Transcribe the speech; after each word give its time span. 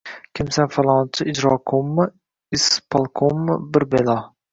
Kimsan 0.37 0.69
falonchi 0.75 1.27
ijroqo‘mmi, 1.33 2.05
ispolkommi, 2.59 3.59
bir 3.77 3.87
balo! 3.93 4.17